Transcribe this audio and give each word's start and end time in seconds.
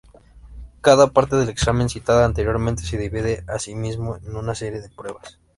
Cada 0.81 1.11
parte 1.13 1.35
del 1.35 1.49
examen 1.49 1.87
citada 1.87 2.25
anteriormente 2.25 2.81
se 2.81 2.97
divide 2.97 3.43
asimismo 3.47 4.17
en 4.17 4.35
una 4.35 4.55
serie 4.55 4.81
de 4.81 4.89
pruebas. 4.89 5.37